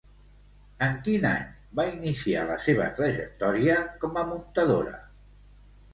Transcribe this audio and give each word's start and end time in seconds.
En 0.85 0.95
quin 1.07 1.27
any 1.31 1.43
va 1.81 1.85
iniciar 1.91 2.47
la 2.53 2.57
seva 2.69 2.89
trajectòria 3.01 3.77
com 4.05 4.21
a 4.23 4.25
muntadora? 4.31 4.97